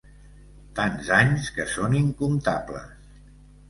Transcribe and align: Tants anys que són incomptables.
Tants 0.79 1.13
anys 1.19 1.53
que 1.59 1.69
són 1.77 1.97
incomptables. 2.03 3.09